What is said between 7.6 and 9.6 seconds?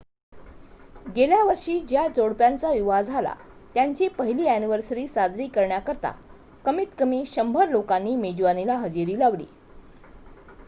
लोकांनी मेजवानीला हजेरी लावली